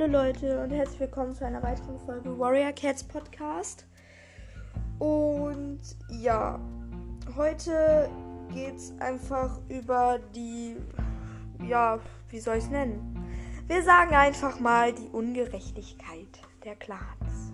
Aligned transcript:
Hallo 0.00 0.12
Leute 0.12 0.62
und 0.62 0.70
herzlich 0.70 1.00
willkommen 1.00 1.34
zu 1.34 1.44
einer 1.44 1.60
weiteren 1.60 1.98
Folge 1.98 2.38
Warrior 2.38 2.70
Cats 2.70 3.02
Podcast. 3.02 3.84
Und 5.00 5.80
ja, 6.08 6.60
heute 7.36 8.08
geht 8.54 8.76
es 8.76 8.94
einfach 9.00 9.58
über 9.68 10.20
die, 10.36 10.76
ja, 11.66 11.98
wie 12.28 12.38
soll 12.38 12.58
ich 12.58 12.64
es 12.64 12.70
nennen? 12.70 13.28
Wir 13.66 13.82
sagen 13.82 14.14
einfach 14.14 14.60
mal 14.60 14.92
die 14.92 15.08
Ungerechtigkeit 15.08 16.42
der 16.64 16.76
Clans. 16.76 17.52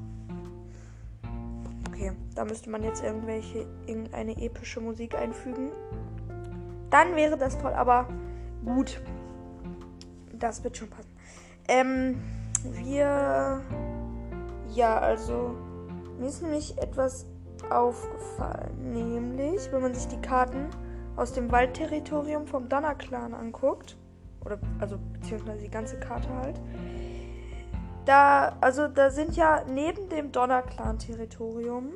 Okay, 1.88 2.12
da 2.34 2.44
müsste 2.44 2.68
man 2.68 2.82
jetzt 2.82 3.02
irgendwelche, 3.02 3.66
irgendeine 3.86 4.36
epische 4.36 4.82
Musik 4.82 5.14
einfügen. 5.14 5.70
Dann 6.90 7.16
wäre 7.16 7.38
das 7.38 7.56
toll, 7.56 7.72
aber 7.72 8.06
gut. 8.66 9.00
Das 10.34 10.62
wird 10.62 10.76
schon 10.76 10.90
passen. 10.90 11.13
Ähm, 11.68 12.20
wir. 12.62 13.62
Ja, 14.74 14.98
also. 14.98 15.56
Mir 16.18 16.28
ist 16.28 16.42
nämlich 16.42 16.78
etwas 16.78 17.26
aufgefallen. 17.70 18.92
Nämlich, 18.92 19.72
wenn 19.72 19.82
man 19.82 19.94
sich 19.94 20.06
die 20.06 20.20
Karten 20.20 20.68
aus 21.16 21.32
dem 21.32 21.50
Waldterritorium 21.50 22.46
vom 22.46 22.68
Donnerclan 22.68 23.34
anguckt. 23.34 23.96
Oder, 24.44 24.58
also, 24.78 24.98
beziehungsweise 25.12 25.62
die 25.62 25.70
ganze 25.70 25.98
Karte 25.98 26.28
halt. 26.28 26.60
Da, 28.04 28.56
also, 28.60 28.88
da 28.88 29.10
sind 29.10 29.34
ja 29.34 29.64
neben 29.66 30.08
dem 30.08 30.30
Donnerclan-Territorium 30.30 31.94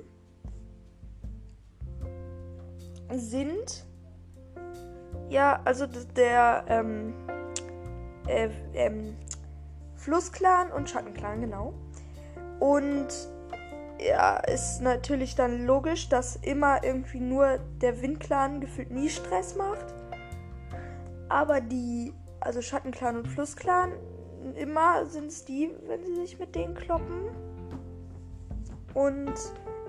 sind 3.11 3.87
ja, 5.29 5.61
also 5.65 5.87
der 6.17 6.65
ähm, 6.69 7.13
äh, 8.27 8.49
ähm, 8.75 9.17
Flussclan 9.99 10.73
und 10.73 10.89
Schattenclan, 10.89 11.41
genau. 11.41 11.75
Und 12.61 13.09
ja, 14.01 14.37
ist 14.37 14.81
natürlich 14.81 15.35
dann 15.35 15.67
logisch, 15.67 16.09
dass 16.09 16.37
immer 16.37 16.83
irgendwie 16.85 17.21
nur 17.21 17.59
der 17.81 18.01
Windclan 18.01 18.61
gefühlt 18.61 18.91
nie 18.91 19.09
Stress 19.09 19.57
macht. 19.57 19.87
Aber 21.29 21.61
die, 21.61 22.15
also 22.41 22.63
Schattenclan 22.63 23.17
und 23.17 23.27
Flussclan, 23.27 23.93
immer 24.55 25.05
sind 25.07 25.27
es 25.27 25.45
die, 25.45 25.71
wenn 25.87 26.05
sie 26.05 26.15
sich 26.15 26.39
mit 26.39 26.55
denen 26.55 26.75
kloppen. 26.75 27.31
Und 28.95 29.35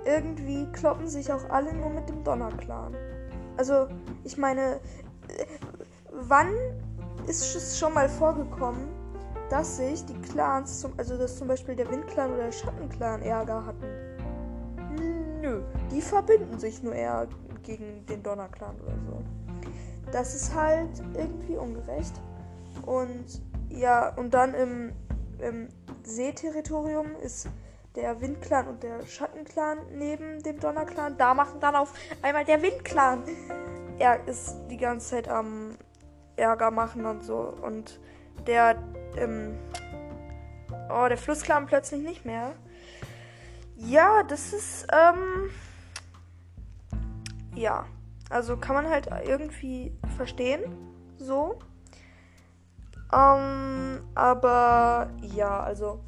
irgendwie 0.06 0.66
kloppen 0.72 1.08
sich 1.08 1.32
auch 1.32 1.48
alle 1.50 1.74
nur 1.74 1.90
mit 1.90 2.10
dem 2.10 2.24
Donnerclan. 2.24 2.96
Also, 3.58 3.88
ich 4.24 4.38
meine, 4.38 4.80
wann 6.12 6.50
ist 7.28 7.56
es 7.56 7.78
schon 7.78 7.94
mal 7.94 8.10
vorgekommen, 8.10 8.88
dass 9.50 9.78
sich 9.78 10.05
die 10.05 10.19
Clans, 10.22 10.80
zum, 10.80 10.94
also 10.97 11.17
dass 11.17 11.38
zum 11.38 11.47
Beispiel 11.47 11.75
der 11.75 11.89
Windclan 11.89 12.31
oder 12.33 12.45
der 12.45 12.52
Schattenclan 12.52 13.22
Ärger 13.22 13.66
hatten? 13.66 13.88
Nö, 15.41 15.61
die 15.91 16.02
verbinden 16.02 16.59
sich 16.59 16.83
nur 16.83 16.94
eher 16.94 17.28
gegen 17.64 18.06
den 18.06 18.23
Donnerclan 18.23 18.75
oder 18.81 18.95
so. 19.06 19.23
Das 20.11 20.36
ist 20.36 20.56
halt 20.56 20.89
irgendwie 21.14 21.56
ungerecht. 21.56 22.14
Und 22.86 23.25
ja, 23.69 24.16
und 24.16 24.33
dann 24.33 24.53
im, 24.53 24.91
im 25.39 25.69
Seeterritorium 26.03 27.16
ist 27.22 27.47
der 27.95 28.19
Windclan 28.22 28.67
und 28.67 28.84
der 28.84 29.06
Schattenclan 29.06 29.80
neben 29.94 30.41
dem 30.44 30.59
Donnerclan. 30.59 31.17
Da 31.17 31.34
machen 31.34 31.59
dann 31.59 31.75
auf 31.75 31.94
einmal 32.22 32.45
der 32.45 32.61
Windclan. 32.61 33.23
Er 33.97 34.28
ist 34.28 34.56
die 34.69 34.78
ganze 34.78 35.09
Zeit 35.09 35.28
am 35.28 35.78
Ärger 36.36 36.72
machen 36.72 37.06
und 37.06 37.23
so. 37.23 37.53
Und 37.61 38.00
der, 38.47 38.75
ähm, 39.18 39.58
oh, 40.90 41.08
der 41.08 41.18
Flussclan 41.18 41.66
plötzlich 41.66 42.02
nicht 42.02 42.25
mehr. 42.25 42.53
Ja, 43.75 44.24
das 44.24 44.53
ist, 44.53 44.88
ähm, 44.92 45.50
ja. 47.56 47.86
Also 48.30 48.58
kann 48.58 48.75
man 48.75 48.90
halt 48.90 49.09
irgendwie 49.25 49.92
verstehen. 50.16 50.62
So. 51.18 51.59
Ähm, 53.12 54.02
aber 54.14 55.09
ja, 55.22 55.62
also. 55.62 56.00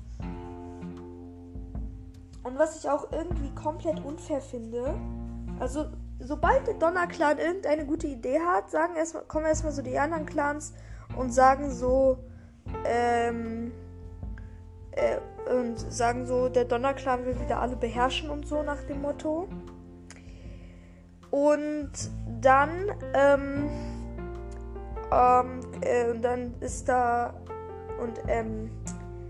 Und 2.43 2.57
was 2.57 2.77
ich 2.77 2.89
auch 2.89 3.11
irgendwie 3.11 3.53
komplett 3.55 4.03
unfair 4.03 4.41
finde, 4.41 4.95
also 5.59 5.87
sobald 6.19 6.67
der 6.67 6.75
Donnerclan 6.75 7.37
irgendeine 7.37 7.85
gute 7.85 8.07
Idee 8.07 8.39
hat, 8.39 8.69
sagen 8.69 8.95
erstmal, 8.95 9.23
kommen 9.23 9.45
erstmal 9.45 9.71
so 9.71 9.81
die 9.81 9.97
anderen 9.97 10.25
Clans 10.25 10.73
und 11.15 11.31
sagen 11.31 11.71
so, 11.71 12.17
ähm, 12.85 13.71
äh, 14.91 15.17
und 15.51 15.79
sagen 15.79 16.25
so, 16.25 16.49
der 16.49 16.65
Donnerclan 16.65 17.25
will 17.25 17.39
wieder 17.39 17.59
alle 17.59 17.75
beherrschen 17.75 18.29
und 18.29 18.47
so 18.47 18.63
nach 18.63 18.83
dem 18.83 19.01
Motto. 19.01 19.47
Und 21.29 21.91
dann, 22.41 22.91
ähm, 23.13 23.69
ähm, 25.11 25.59
äh, 25.81 26.11
und 26.11 26.21
dann 26.21 26.53
ist 26.59 26.89
da, 26.89 27.33
und, 28.01 28.19
ähm, 28.27 28.69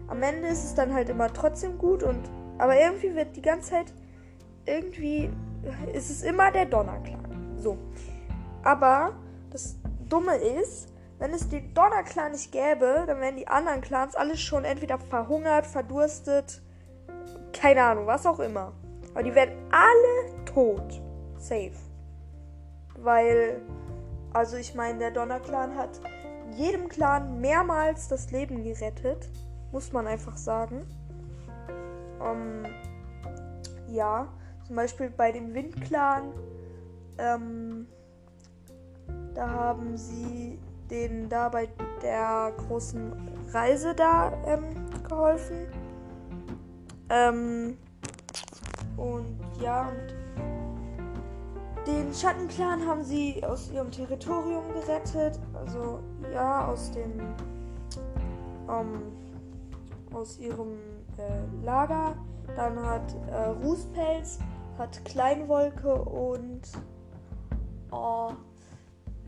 am 0.07 0.21
Ende 0.23 0.47
ist 0.47 0.63
es 0.63 0.75
dann 0.75 0.93
halt 0.93 1.09
immer 1.09 1.31
trotzdem 1.31 1.77
gut 1.77 2.03
und, 2.03 2.19
aber 2.57 2.77
irgendwie 2.77 3.15
wird 3.15 3.35
die 3.35 3.41
ganze 3.41 3.71
Zeit 3.71 3.93
irgendwie 4.65 5.29
ist 5.93 6.09
es 6.09 6.23
immer 6.23 6.51
der 6.51 6.65
Donnerclan. 6.65 7.57
So. 7.57 7.77
Aber 8.63 9.13
das 9.51 9.77
Dumme 10.07 10.35
ist, 10.35 10.89
wenn 11.21 11.35
es 11.35 11.47
den 11.47 11.71
Donnerclan 11.75 12.31
nicht 12.31 12.51
gäbe, 12.51 13.03
dann 13.05 13.21
wären 13.21 13.37
die 13.37 13.47
anderen 13.47 13.81
Clans 13.81 14.15
alle 14.15 14.35
schon 14.35 14.65
entweder 14.65 14.97
verhungert, 14.97 15.67
verdurstet, 15.67 16.63
keine 17.53 17.83
Ahnung, 17.83 18.07
was 18.07 18.25
auch 18.25 18.39
immer. 18.39 18.73
Aber 19.13 19.21
die 19.21 19.35
wären 19.35 19.51
alle 19.69 20.45
tot. 20.45 20.99
Safe. 21.37 21.73
Weil, 22.97 23.61
also 24.33 24.57
ich 24.57 24.73
meine, 24.73 24.97
der 24.97 25.11
Donnerclan 25.11 25.75
hat 25.75 26.01
jedem 26.55 26.89
Clan 26.89 27.39
mehrmals 27.39 28.07
das 28.07 28.31
Leben 28.31 28.63
gerettet. 28.63 29.29
Muss 29.71 29.93
man 29.93 30.07
einfach 30.07 30.37
sagen. 30.37 30.83
Ähm, 32.19 32.65
ja. 33.89 34.27
Zum 34.65 34.75
Beispiel 34.75 35.11
bei 35.11 35.31
dem 35.31 35.53
Windclan. 35.53 36.33
Ähm, 37.19 37.87
da 39.35 39.47
haben 39.47 39.95
sie 39.95 40.57
denen 40.91 41.29
da 41.29 41.49
bei 41.49 41.69
der 42.03 42.53
großen 42.67 43.13
Reise 43.51 43.95
da 43.95 44.33
ähm, 44.45 44.75
geholfen. 45.07 45.67
Ähm, 47.09 47.77
und 48.97 49.39
ja, 49.61 49.87
und 49.89 50.13
den 51.87 52.13
Schattenclan 52.13 52.85
haben 52.85 53.03
sie 53.03 53.43
aus 53.43 53.71
ihrem 53.71 53.89
Territorium 53.89 54.63
gerettet. 54.73 55.39
Also 55.53 55.99
ja, 56.31 56.67
aus 56.67 56.91
dem 56.91 57.19
ähm, 58.69 59.01
aus 60.13 60.37
ihrem 60.39 60.77
äh, 61.17 61.65
Lager. 61.65 62.15
Dann 62.55 62.81
hat 62.85 63.15
äh, 63.31 63.47
Rußpelz 63.63 64.39
hat 64.77 65.03
Kleinwolke 65.05 65.93
und. 65.93 66.61
Oh. 67.91 68.31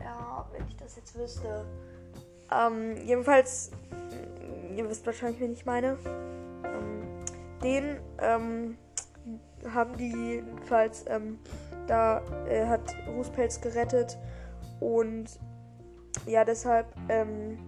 Ja, 0.04 0.46
wenn 0.52 0.68
ich 0.68 0.76
das 0.76 0.96
jetzt 0.96 1.18
wüsste. 1.18 1.64
Ähm, 2.52 2.96
jedenfalls. 3.04 3.70
Ihr 4.76 4.88
wisst 4.88 5.06
wahrscheinlich, 5.06 5.40
wen 5.40 5.52
ich 5.52 5.64
meine. 5.64 5.96
Ähm, 6.64 7.08
den 7.62 7.96
ähm, 8.18 8.76
haben 9.72 9.96
die 9.96 10.12
jedenfalls. 10.12 11.04
Ähm, 11.08 11.38
da 11.86 12.22
äh, 12.46 12.66
hat 12.66 12.94
Rußpelz 13.08 13.60
gerettet. 13.60 14.18
Und. 14.80 15.40
Ja, 16.26 16.44
deshalb. 16.44 16.86
Ähm, 17.08 17.58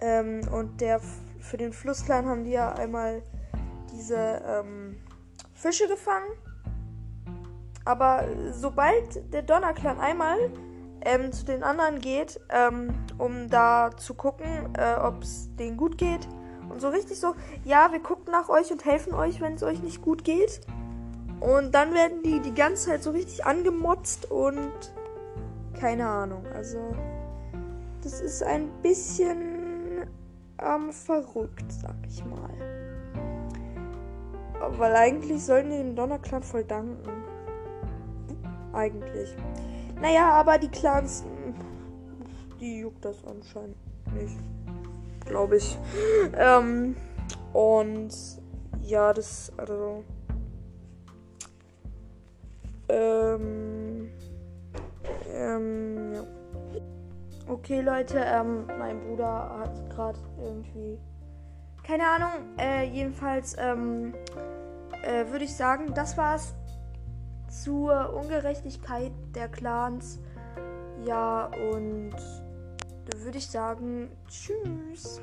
ähm, 0.00 0.40
und 0.50 0.80
der 0.80 1.00
für 1.40 1.58
den 1.58 1.72
Flussklan 1.74 2.26
haben 2.26 2.44
die 2.44 2.52
ja 2.52 2.72
einmal 2.72 3.22
diese 3.92 4.64
Fische 5.54 5.88
gefangen. 5.88 6.30
Aber 7.84 8.24
sobald 8.52 9.32
der 9.32 9.42
Donnerclan 9.42 9.98
einmal 9.98 10.38
ähm, 11.02 11.32
zu 11.32 11.44
den 11.44 11.62
anderen 11.62 12.00
geht, 12.00 12.40
ähm, 12.50 12.94
um 13.18 13.48
da 13.48 13.90
zu 13.96 14.14
gucken, 14.14 14.46
äh, 14.76 14.96
ob 15.00 15.22
es 15.22 15.54
denen 15.56 15.76
gut 15.76 15.98
geht. 15.98 16.28
Und 16.68 16.80
so 16.80 16.88
richtig 16.88 17.18
so, 17.18 17.34
ja, 17.64 17.90
wir 17.90 18.00
gucken 18.00 18.32
nach 18.32 18.48
euch 18.48 18.70
und 18.70 18.84
helfen 18.84 19.14
euch, 19.14 19.40
wenn 19.40 19.54
es 19.54 19.62
euch 19.62 19.82
nicht 19.82 20.02
gut 20.02 20.24
geht. 20.24 20.60
Und 21.40 21.74
dann 21.74 21.94
werden 21.94 22.22
die 22.22 22.40
die 22.40 22.54
ganze 22.54 22.90
Zeit 22.90 23.02
so 23.02 23.10
richtig 23.10 23.46
angemotzt 23.46 24.30
und 24.30 24.70
keine 25.78 26.06
Ahnung. 26.06 26.44
Also, 26.54 26.78
das 28.02 28.20
ist 28.20 28.42
ein 28.42 28.68
bisschen 28.82 30.06
ähm, 30.58 30.92
verrückt, 30.92 31.72
sag 31.72 31.96
ich 32.06 32.24
mal. 32.24 32.50
Weil 34.78 34.94
eigentlich 34.94 35.42
sollen 35.42 35.70
die 35.70 35.78
den 35.78 35.96
Donnerclan 35.96 36.42
voll 36.42 36.64
danken. 36.64 37.19
Eigentlich. 38.72 39.36
Naja, 40.00 40.30
aber 40.32 40.58
die 40.58 40.68
Clans, 40.68 41.24
die 42.60 42.80
juckt 42.80 43.04
das 43.04 43.24
anscheinend 43.24 43.76
nicht. 44.14 44.36
glaube 45.26 45.56
ich. 45.56 45.78
Ähm, 46.36 46.96
und 47.52 48.10
ja, 48.82 49.12
das, 49.12 49.52
also. 49.56 50.04
Ähm, 52.88 54.10
ähm, 55.32 56.12
ja. 56.12 56.24
Okay, 57.48 57.80
Leute, 57.80 58.18
ähm, 58.18 58.66
mein 58.78 59.00
Bruder 59.00 59.58
hat 59.58 59.90
gerade 59.90 60.18
irgendwie. 60.40 60.98
Keine 61.84 62.04
Ahnung, 62.04 62.30
äh, 62.58 62.84
jedenfalls, 62.84 63.56
ähm, 63.58 64.14
äh, 65.02 65.26
würde 65.30 65.44
ich 65.44 65.54
sagen, 65.54 65.92
das 65.94 66.16
war's 66.16 66.54
zur 67.50 68.14
Ungerechtigkeit 68.14 69.12
der 69.34 69.48
Clans. 69.48 70.20
Ja, 71.04 71.46
und 71.72 72.12
da 72.12 73.18
würde 73.24 73.38
ich 73.38 73.48
sagen, 73.48 74.10
tschüss. 74.28 75.20